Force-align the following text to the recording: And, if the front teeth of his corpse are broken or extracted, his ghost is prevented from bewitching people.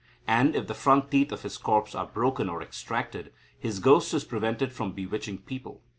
And, 0.25 0.55
if 0.55 0.65
the 0.65 0.73
front 0.73 1.11
teeth 1.11 1.31
of 1.31 1.43
his 1.43 1.59
corpse 1.59 1.93
are 1.93 2.07
broken 2.07 2.49
or 2.49 2.63
extracted, 2.63 3.31
his 3.59 3.77
ghost 3.79 4.15
is 4.15 4.23
prevented 4.23 4.71
from 4.73 4.93
bewitching 4.93 5.37
people. 5.43 5.83